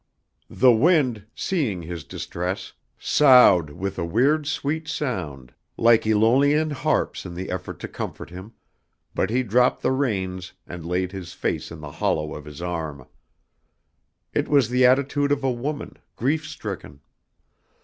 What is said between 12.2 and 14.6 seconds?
of his arm. It